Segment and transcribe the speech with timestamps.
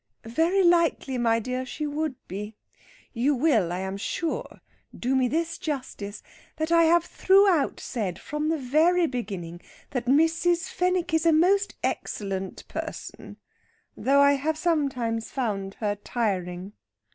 [0.25, 2.55] "Very likely, my dear; she would be.
[3.13, 4.61] You will, I am sure,
[4.97, 6.23] do me this justice,
[6.55, 9.61] that I have throughout said, from the very beginning,
[9.91, 10.69] that Mrs.
[10.69, 13.37] Fenwick is a most excellent person,
[13.95, 16.73] though I have sometimes found her tiring."